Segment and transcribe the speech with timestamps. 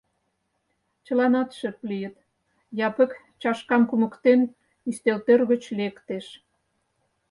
[1.05, 2.15] Чыланат шып лийыт,
[2.87, 3.11] Япык,
[3.41, 4.41] чашкам кумыктен,
[4.89, 6.25] ӱстелтӧр гыч лектеш.